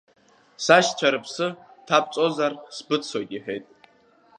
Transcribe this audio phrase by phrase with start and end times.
[0.63, 1.47] Сашьцәа рыԥсы
[1.87, 3.65] ҭабҵозар, сбыццот,— иҳәеит.